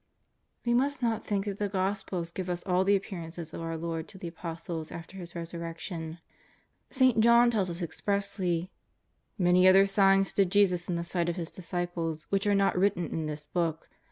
We 0.65 0.73
must 0.73 1.03
not 1.03 1.27
think 1.27 1.45
that 1.45 1.59
the 1.59 1.69
Gospels 1.69 2.31
cive 2.35 2.49
us 2.49 2.63
all 2.63 2.83
the 2.83 2.95
Appearances 2.95 3.53
of 3.53 3.61
our 3.61 3.77
Lord 3.77 4.07
to 4.07 4.17
the 4.17 4.29
Apostles 4.29 4.91
after 4.91 5.15
His 5.17 5.35
Res 5.35 5.53
urrection. 5.53 6.17
St. 6.89 7.19
John 7.19 7.51
tells 7.51 7.69
us 7.69 7.83
expressly:" 7.83 8.71
Many 9.47 9.67
other 9.67 9.85
signs 9.85 10.33
did 10.33 10.49
eJesus 10.49 10.89
in 10.89 10.95
the 10.95 11.03
sight 11.03 11.29
of 11.29 11.35
His 11.35 11.51
dis 11.51 11.71
ciples 11.71 12.23
which 12.31 12.47
are 12.47 12.55
not 12.55 12.75
written 12.75 13.09
in 13.11 13.27
this 13.27 13.45
book. 13.45 13.89